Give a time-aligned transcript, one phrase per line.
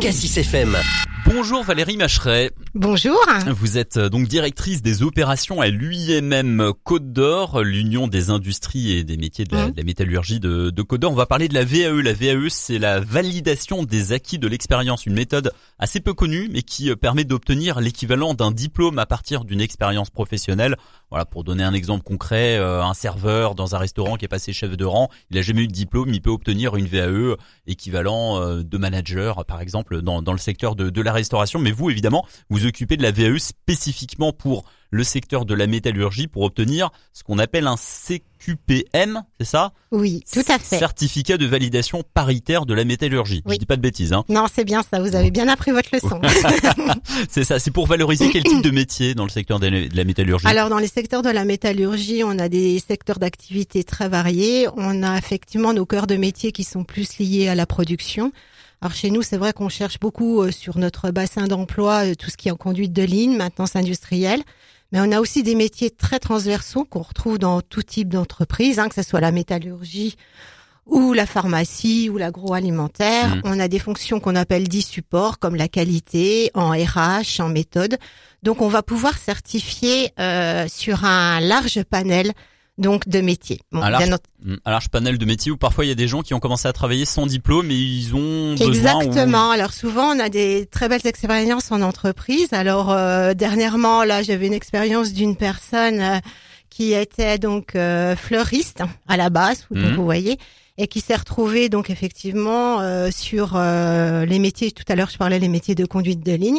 [0.00, 0.78] Cassis FM.
[1.26, 2.52] Bonjour Valérie Macheret.
[2.76, 3.18] Bonjour.
[3.48, 9.02] Vous êtes euh, donc directrice des opérations à l'UIMM Côte d'Or, l'Union des industries et
[9.02, 9.70] des métiers de la, Mmh.
[9.72, 11.10] de la métallurgie de, de Côte d'Or.
[11.10, 12.00] On va parler de la VAE.
[12.00, 16.62] La VAE, c'est la validation des acquis de l'expérience, une méthode assez peu connue, mais
[16.62, 20.76] qui euh, permet d'obtenir l'équivalent d'un diplôme à partir d'une expérience professionnelle.
[21.10, 24.52] Voilà, pour donner un exemple concret, euh, un serveur dans un restaurant qui est passé
[24.52, 28.40] chef de rang, il a jamais eu de diplôme, il peut obtenir une VAE équivalent
[28.62, 31.58] de manager, par exemple, dans, dans le secteur de, de la restauration.
[31.58, 36.26] Mais vous, évidemment, vous occupez de la VAE spécifiquement pour le secteur de la métallurgie
[36.26, 39.72] pour obtenir ce qu'on appelle un CQPM, c'est ça?
[39.92, 40.78] Oui, tout à fait.
[40.78, 43.42] Certificat de validation paritaire de la métallurgie.
[43.46, 43.54] Oui.
[43.54, 44.24] Je dis pas de bêtises, hein.
[44.28, 45.00] Non, c'est bien ça.
[45.00, 46.20] Vous avez bien appris votre leçon.
[47.30, 47.58] C'est ça.
[47.58, 50.46] C'est pour valoriser quel type de métier dans le secteur de la, de la métallurgie?
[50.46, 54.66] Alors, dans les secteurs de la métallurgie, on a des secteurs d'activité très variés.
[54.76, 58.32] On a effectivement nos cœurs de métier qui sont plus liés à la production.
[58.82, 62.30] Alors chez nous, c'est vrai qu'on cherche beaucoup euh, sur notre bassin d'emploi euh, tout
[62.30, 64.42] ce qui est en conduite de ligne, maintenance industrielle.
[64.92, 68.88] Mais on a aussi des métiers très transversaux qu'on retrouve dans tout type d'entreprise, hein,
[68.88, 70.16] que ce soit la métallurgie
[70.86, 73.36] ou la pharmacie ou l'agroalimentaire.
[73.36, 73.42] Mhm.
[73.44, 77.98] On a des fonctions qu'on appelle dits supports comme la qualité en RH, en méthode.
[78.42, 82.32] Donc on va pouvoir certifier euh, sur un large panel
[82.80, 83.60] donc de métiers.
[83.70, 85.90] Bon, Un large bien ent- Mm, Un large panel de métiers où parfois il y
[85.92, 89.02] a des gens qui ont commencé à travailler sans diplôme et ils ont besoin ou-
[89.02, 89.50] Exactement.
[89.50, 92.48] Alors souvent, on a des très belles expériences en entreprise.
[92.52, 96.18] Alors euh, dernièrement, là, j'avais une expérience d'une personne euh,
[96.70, 100.38] qui était donc euh, fleuriste à la base, donc vous voyez,
[100.82, 104.70] et qui s'est retrouvée donc effectivement euh, sur euh, les métiers.
[104.72, 106.58] Tout à l'heure, je parlais des métiers de conduite de ligne.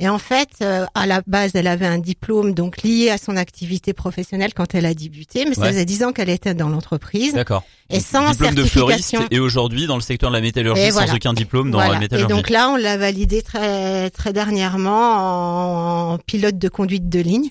[0.00, 3.36] Et en fait, euh, à la base, elle avait un diplôme donc lié à son
[3.36, 5.68] activité professionnelle quand elle a débuté, mais ça Ouais.
[5.72, 7.62] faisait dix ans qu'elle était dans l'entreprise D'accord.
[7.90, 9.28] et sans diplôme de fleuriste certification.
[9.30, 11.14] et aujourd'hui dans le secteur de la métallurgie Et sans voilà.
[11.14, 11.98] aucun diplôme dans la Voilà.
[12.00, 12.34] Et métallurgie.
[12.34, 17.48] donc là, on l'a validé très très dernièrement en pilote de conduite de ligne.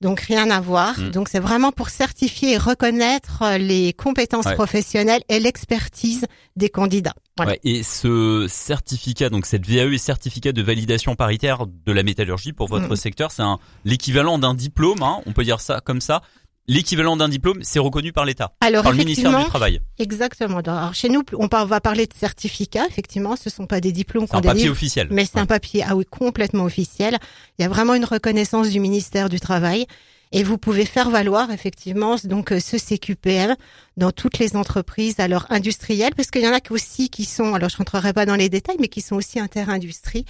[0.00, 0.98] Donc rien à voir.
[0.98, 1.10] Mm.
[1.10, 4.54] Donc c'est vraiment pour certifier et reconnaître les compétences Ouais.
[4.54, 6.26] professionnelles et l'expertise
[6.56, 7.14] des candidats.
[7.36, 7.52] Voilà.
[7.52, 12.52] Ouais, et ce certificat, donc cette VAE et certificat de validation paritaire de la métallurgie
[12.52, 12.96] pour votre Mhm.
[12.96, 16.22] secteur, c'est un- l'équivalent d'un diplôme, hein, on peut dire ça comme ça.
[16.68, 19.80] L'équivalent d'un diplôme, c'est reconnu par l'État, Alors par le ministère du Travail.
[19.98, 20.58] exactement.
[20.58, 22.86] Alors chez nous, on va parler de certificats.
[22.86, 24.72] Effectivement, ce sont pas des diplômes C'est qu'on un papier délivre.
[24.72, 25.08] officiel.
[25.10, 25.40] Mais c'est Ouais.
[25.40, 27.16] un papier, ah oui, complètement officiel.
[27.58, 29.86] Il y a vraiment une reconnaissance du ministère du Travail.
[30.30, 33.56] Et vous pouvez faire valoir effectivement donc euh, ce CQPM
[33.96, 37.70] dans toutes les entreprises, alors industrielles, parce qu'il y en a aussi qui sont, alors
[37.70, 40.26] je rentrerai pas dans les détails, mais qui sont aussi interindustries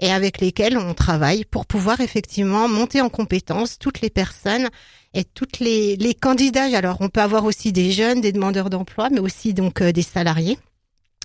[0.00, 4.68] et avec lesquelles on travaille pour pouvoir effectivement monter en compétence toutes les personnes
[5.16, 6.76] et toutes les, les candidats.
[6.76, 10.02] Alors on peut avoir aussi des jeunes, des demandeurs d'emploi, mais aussi donc euh, des
[10.02, 10.58] salariés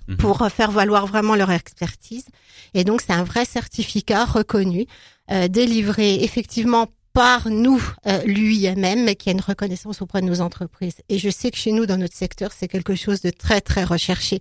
[0.08, 0.16] Mhm.
[0.16, 2.26] pour euh, faire valoir vraiment leur expertise.
[2.74, 4.86] Et donc, c'est un vrai certificat reconnu,
[5.30, 10.40] euh, délivré effectivement par nous, euh, l'UIMM, mais qui a une reconnaissance auprès de nos
[10.40, 10.96] entreprises.
[11.10, 13.84] Et je sais que chez nous, dans notre secteur, c'est quelque chose de très, très
[13.84, 14.40] recherché.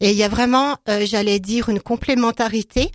[0.00, 2.90] Et il y a vraiment, euh, j'allais dire, une complémentarité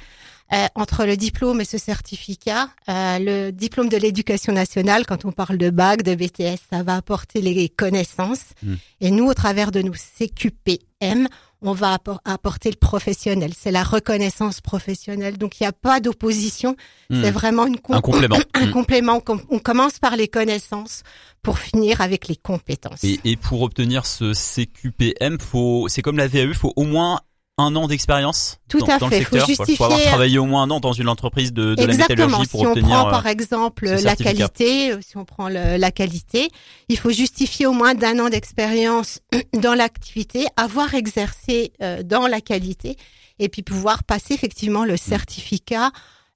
[0.53, 2.69] euh, entre le diplôme et ce certificat.
[2.89, 6.95] Euh, le diplôme de l'éducation nationale, quand on parle de bac, de BTS, ça va
[6.97, 8.44] apporter les connaissances.
[8.63, 8.73] Mm.
[9.01, 11.28] Et nous, au travers de nos CQPM,
[11.63, 13.51] on va appor- apporter le professionnel.
[13.57, 15.38] C'est la reconnaissance professionnelle.
[15.38, 16.75] Donc, il n'y a pas d'opposition.
[17.11, 17.22] Mhm.
[17.23, 18.38] C'est vraiment une com- Un complément.
[18.56, 18.72] un Mhm.
[18.72, 19.19] complément.
[19.19, 21.03] Com- On commence par les connaissances
[21.44, 23.03] pour finir avec les compétences.
[23.03, 27.19] Et, et pour obtenir ce CQPM, faut, c'est comme la VAE, faut au moins
[27.57, 29.47] un an d'expérience Tout dans, à dans fait, le faut secteur.
[29.47, 32.28] justifier- faut avoir travaillé au moins un an dans une entreprise de, de la Exactement.
[32.28, 32.88] métallurgie Si pour on obtenir.
[32.89, 36.50] prend euh, par exemple la qualité, euh, si on prend le- la qualité,
[36.90, 39.19] il faut justifier au moins d'un an d'expérience
[39.61, 42.95] dans l'activité, avoir exercé euh, dans la qualité,
[43.38, 45.91] et puis pouvoir passer effectivement le certificat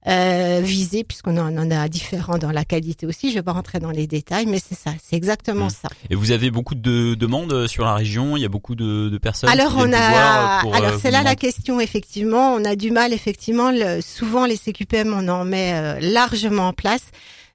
[0.08, 3.30] euh, visé, puisqu'on en, en a différents dans la qualité aussi.
[3.30, 5.70] Je vais pas rentrer dans les détails, mais c'est ça, c'est exactement Mm.
[5.70, 5.88] ça.
[6.10, 8.36] Et vous avez beaucoup de demandes sur la région.
[8.36, 9.50] Il y a beaucoup de, de personnes.
[9.50, 12.54] Alors qui on a, pour, euh, alors vous c'est là la question effectivement.
[12.54, 13.70] On a du mal effectivement.
[13.70, 17.02] le- souvent les CQPM on en met euh, largement en place,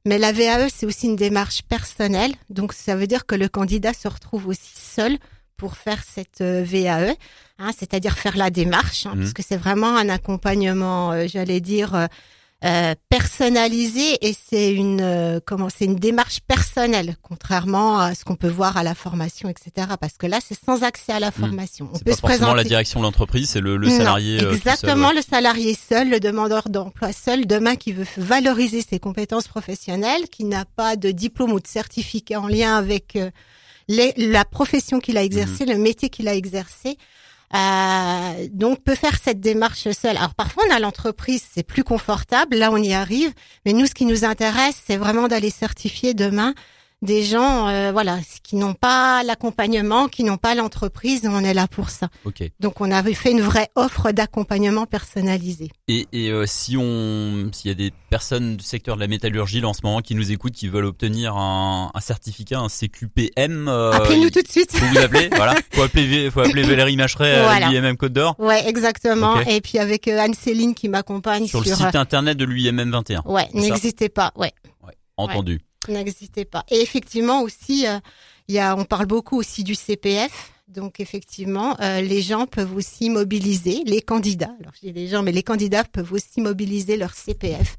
[0.06, 2.32] mais la VAE c'est aussi une démarche personnelle.
[2.50, 5.18] Donc ça veut dire que le candidat se retrouve aussi seul
[5.58, 7.16] pour faire cette euh, VAE,
[7.60, 9.22] hein, c'est-à-dire faire la démarche, hein, Mhm.
[9.22, 12.08] parce que c'est vraiment un accompagnement, euh, j'allais dire.
[12.64, 18.36] Euh, personnalisé et c'est une euh, comment c'est une démarche personnelle contrairement à ce qu'on
[18.36, 21.90] peut voir à la formation etc parce que là c'est sans accès à la formation
[21.92, 23.98] on C'est peut pas se forcément la présenter direction de l'entreprise, c'est le, le Non,
[23.98, 24.36] salarié.
[24.38, 25.16] euh, tout seul, exactement ouais.
[25.16, 30.44] le salarié seul le demandeur d'emploi seul demain qui veut valoriser ses compétences professionnelles qui
[30.44, 33.32] n'a pas de diplôme ou de certificat en lien avec euh,
[33.88, 36.98] les- la profession qu'il a exercée le métier qu'il a exercé
[37.54, 40.18] Euh, donc peut faire cette démarche seule.
[40.18, 43.34] Alors parfois on a l'entreprise, c'est plus confortable, là on y arrive,
[43.66, 46.54] mais nous ce qui nous intéresse, c'est vraiment d'aller certifier demain
[47.02, 51.68] des gens, euh, voilà, qui n'ont pas l'accompagnement, qui n'ont pas l'entreprise, on est là
[51.68, 52.10] pour ça.
[52.26, 52.44] Ok.
[52.60, 55.70] Donc on avait fait une vraie offre d'accompagnement personnalisé.
[55.88, 59.62] Et, et euh, si on, s'il y a des personnes du secteur de la métallurgie
[59.62, 63.68] là, en ce moment qui nous écoutent, qui veulent obtenir un, un certificat, un CQPM,
[63.68, 64.72] euh, Appelez-nous tout de suite.
[64.76, 65.56] Faut vous appeler, voilà.
[65.72, 67.68] Faut appeler, faut appeler Valérie Macheret Voilà.
[67.68, 69.40] à l'UIMM Côte d'Or Ouais, exactement.
[69.42, 71.72] Et puis avec euh, Anne-Céline qui m'accompagne sur sur.
[71.72, 73.20] le site internet de l'UIMM 21.
[73.26, 74.32] euh, ouais, n'hésitez pas.
[74.36, 74.52] Ouais.
[75.18, 75.62] Entendu.
[75.88, 76.64] N'existez pas.
[76.70, 78.00] Et effectivement aussi, euh,
[78.48, 80.52] il y a, on parle beaucoup aussi du CPF.
[80.68, 85.22] Donc effectivement, euh, les gens peuvent aussi mobiliser, les candidats, alors je dis les gens,
[85.22, 87.76] mais les candidats peuvent aussi mobiliser leur CPF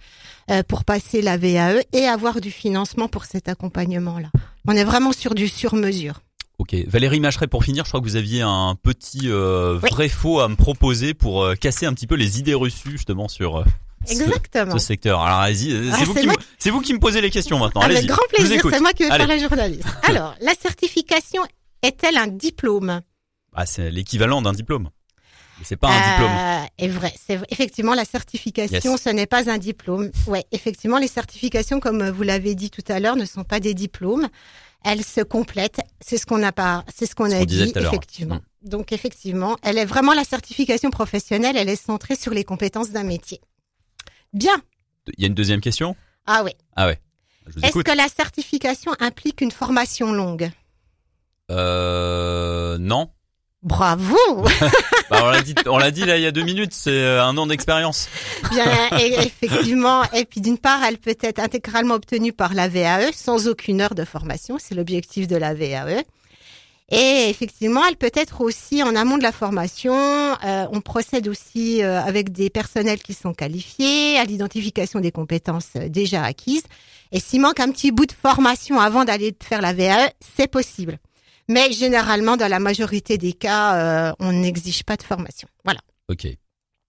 [0.51, 4.29] euh, pour passer la VAE et avoir du financement pour cet accompagnement-là.
[4.69, 6.21] On est vraiment sur du sur-mesure.
[6.59, 6.75] Ok.
[6.87, 9.89] Valérie Macheret, pour finir, je crois que vous aviez un petit euh, Oui.
[9.91, 13.65] vrai faux à me proposer pour casser un petit peu les idées reçues justement sur
[14.11, 14.73] euh, ce- Exactement.
[14.73, 15.21] ce, secteur.
[15.21, 17.59] Alors allez-y, euh, Ah, c'est vous, qui me- c'est vous qui me posez les questions
[17.59, 17.81] maintenant.
[17.83, 19.25] Avec grand plaisir, c'est moi qui vais Allez.
[19.27, 19.85] faire la journaliste.
[20.03, 21.43] Alors, la certification
[21.83, 23.01] est-elle un diplôme?
[23.55, 24.89] Ah, c'est l'équivalent d'un diplôme.
[25.65, 26.31] C'est pas un diplôme.
[26.33, 27.13] Euh, est vrai.
[27.25, 29.03] C'est effectivement la certification, Yes.
[29.03, 30.11] ce n'est pas un diplôme.
[30.27, 33.75] Ouais, effectivement, les certifications, comme vous l'avez dit tout à l'heure, ne sont pas des
[33.75, 34.29] diplômes.
[34.85, 35.81] Elles se complètent.
[36.05, 38.41] C'est ce qu'on a pas, c'est ce qu'on a dit effectivement.
[38.65, 41.57] Donc effectivement, elle est vraiment la certification professionnelle.
[41.57, 43.41] Elle est centrée sur les compétences d'un métier.
[44.33, 44.57] Bien.
[45.17, 45.97] Il y a une deuxième question?
[46.27, 46.53] Ah oui.
[46.77, 47.01] Ah ouais.
[47.63, 50.51] Est-ce que la certification implique une formation longue?
[51.51, 53.11] Euh, non.
[53.63, 54.17] Bravo.
[55.11, 57.23] Bah, on l'a dit, on l'a dit là il y a deux minutes, c'est euh,
[57.23, 58.09] un an d'expérience.
[58.51, 58.65] Bien,
[58.99, 60.05] et- effectivement.
[60.15, 63.95] Et puis d'une part, elle peut être intégralement obtenue par la VAE sans aucune heure
[63.95, 64.57] de formation.
[64.59, 66.03] C'est l'objectif de la VAE.
[66.95, 69.95] Et effectivement, elle peut être aussi en amont de la formation.
[69.95, 75.71] euh, on procède aussi euh, avec des personnels qui sont qualifiés à l'identification des compétences
[75.77, 76.65] euh, déjà acquises.
[77.11, 80.99] Et s'il manque un petit bout de formation avant d'aller faire la VAE, c'est possible.
[81.49, 83.75] Mais généralement, dans la majorité des cas,
[84.11, 85.49] euh, on n'exige pas de formation.
[85.65, 85.81] Voilà.
[86.09, 86.25] Ok.
[86.25, 86.37] Il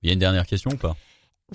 [0.03, 0.97] y a une dernière question ou pas?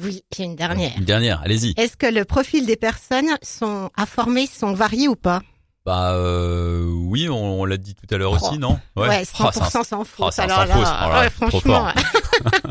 [0.01, 0.97] Oui, j'ai une dernière.
[0.97, 1.75] Une dernière, allez-y.
[1.77, 5.43] Est-ce que le profil des personnes sont à former sont variés ou pas?
[5.89, 8.47] Bah euh, oui, on, on l'a dit tout à l'heure Oh.
[8.47, 10.35] aussi, non Ouais, Oh, c'est un- 100% sans faute.
[10.37, 11.89] oh, Alors là, ouais, franchement.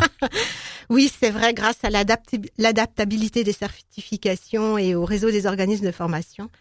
[0.91, 6.51] oui, c'est vrai, grâce à l'adaptabilité des certifications et au réseau des organismes de formation,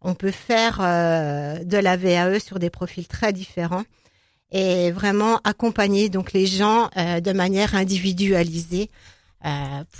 [0.00, 3.84] on peut faire euh, de la VAE sur des profils très différents
[4.50, 8.90] et vraiment accompagner donc les gens euh, de manière individualisée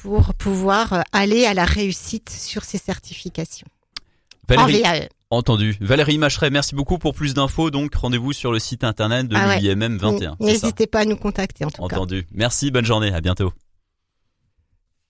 [0.02, 3.68] pour pouvoir aller à la réussite sur ces certifications
[4.48, 5.08] Valérie, en VAE.
[5.30, 5.76] Entendu.
[5.80, 7.70] Valérie Macheret, merci beaucoup pour plus d'infos.
[7.70, 9.60] Donc rendez-vous sur le site internet de Ah ouais.
[9.60, 10.36] l'UIMM 21.
[10.40, 11.96] c'est ça N'hésitez pas à nous contacter en tout cas.
[11.96, 12.26] Entendu.
[12.32, 13.52] Merci, bonne journée, à bientôt.